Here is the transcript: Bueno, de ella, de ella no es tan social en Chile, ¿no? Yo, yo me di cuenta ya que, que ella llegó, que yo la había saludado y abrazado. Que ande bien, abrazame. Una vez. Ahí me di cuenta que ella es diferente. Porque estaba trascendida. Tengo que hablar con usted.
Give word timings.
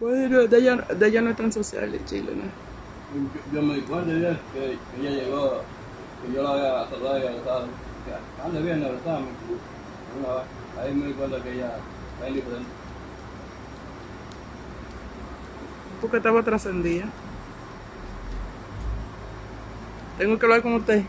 Bueno, 0.00 0.46
de 0.46 0.58
ella, 0.58 0.76
de 0.76 1.06
ella 1.08 1.20
no 1.20 1.28
es 1.30 1.36
tan 1.36 1.52
social 1.52 1.94
en 1.94 2.04
Chile, 2.06 2.32
¿no? 2.34 2.44
Yo, 3.12 3.52
yo 3.52 3.62
me 3.62 3.74
di 3.74 3.82
cuenta 3.82 4.12
ya 4.14 4.40
que, 4.54 4.78
que 4.78 5.00
ella 5.00 5.24
llegó, 5.24 5.60
que 6.22 6.32
yo 6.34 6.42
la 6.42 6.50
había 6.52 6.88
saludado 6.88 7.18
y 7.18 7.26
abrazado. 7.26 7.66
Que 8.06 8.42
ande 8.42 8.62
bien, 8.62 8.82
abrazame. 8.82 9.26
Una 10.18 10.34
vez. 10.36 10.44
Ahí 10.80 10.94
me 10.94 11.06
di 11.08 11.12
cuenta 11.12 11.42
que 11.42 11.52
ella 11.52 11.76
es 12.26 12.34
diferente. 12.34 12.70
Porque 16.00 16.16
estaba 16.16 16.42
trascendida. 16.42 17.04
Tengo 20.16 20.38
que 20.38 20.46
hablar 20.46 20.62
con 20.62 20.74
usted. 20.74 21.04